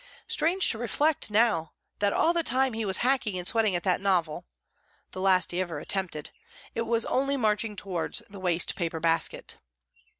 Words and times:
Strange 0.25 0.67
to 0.71 0.79
reflect 0.79 1.29
now 1.29 1.73
that 1.99 2.11
all 2.11 2.33
the 2.33 2.41
time 2.41 2.73
he 2.73 2.85
was 2.85 2.97
hacking 3.05 3.37
and 3.37 3.47
sweating 3.47 3.75
at 3.75 3.83
that 3.83 4.01
novel 4.01 4.47
(the 5.11 5.21
last 5.21 5.51
he 5.51 5.61
ever 5.61 5.77
attempted) 5.79 6.31
it 6.73 6.87
was 6.87 7.05
only 7.05 7.37
marching 7.37 7.75
towards 7.75 8.23
the 8.27 8.39
waste 8.39 8.75
paper 8.75 8.99
basket! 8.99 9.57